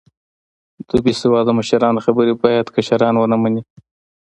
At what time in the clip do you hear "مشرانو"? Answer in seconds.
1.59-2.03